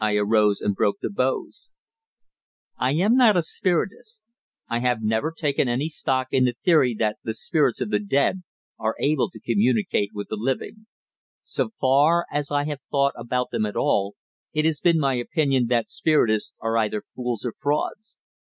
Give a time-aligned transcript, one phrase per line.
[0.00, 1.68] I arose and broke the boughs.
[2.78, 4.22] I am not a spiritist.
[4.66, 8.44] I have never taken any stock in the theory that the spirits of the dead
[8.78, 10.86] are able to communicate with the living.
[11.44, 14.14] So far as I have thought about them at all,
[14.54, 18.16] it has been my opinion that spiritists are either fools or frauds.